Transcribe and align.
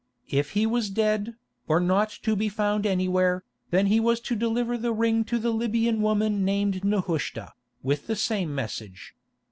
If 0.31 0.53
he 0.53 0.65
was 0.65 0.89
dead, 0.89 1.35
or 1.67 1.79
not 1.79 2.09
to 2.23 2.35
be 2.35 2.49
found 2.49 2.87
anywhere, 2.87 3.43
then 3.69 3.85
he 3.85 3.99
was 3.99 4.19
to 4.21 4.35
deliver 4.35 4.75
the 4.75 4.91
ring 4.91 5.23
to 5.25 5.37
the 5.37 5.51
Libyan 5.51 6.01
woman 6.01 6.43
named 6.43 6.83
Nehushta, 6.83 7.53
with 7.83 8.07
the 8.07 8.15
same 8.15 8.55
message. 8.55 9.13